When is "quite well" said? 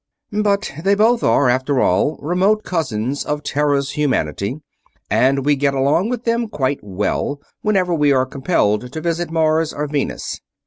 6.49-7.39